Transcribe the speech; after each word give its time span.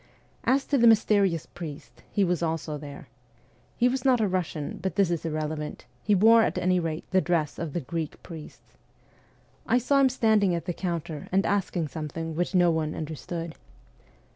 As 0.45 0.65
to 0.65 0.79
the 0.79 0.87
mysterious 0.87 1.45
priest, 1.45 2.01
he 2.11 2.23
was 2.23 2.41
also 2.41 2.75
there. 2.75 3.07
He 3.77 3.87
was 3.87 4.03
not 4.03 4.19
a 4.19 4.27
Russian, 4.27 4.79
but 4.81 4.95
this 4.95 5.11
is 5.11 5.25
irrelevant: 5.25 5.85
he 6.01 6.15
wore 6.15 6.41
at 6.41 6.57
any 6.57 6.79
rate 6.79 7.05
the 7.11 7.21
dress 7.21 7.59
of 7.59 7.73
the 7.73 7.81
Greek 7.81 8.23
priests. 8.23 8.77
I 9.67 9.77
saw 9.77 9.99
him 9.99 10.09
standing 10.09 10.55
at 10.55 10.65
the 10.65 10.73
counter 10.73 11.27
and 11.31 11.45
asking 11.45 11.89
something 11.89 12.35
which 12.35 12.55
no 12.55 12.71
one 12.71 12.95
understood. 12.95 13.53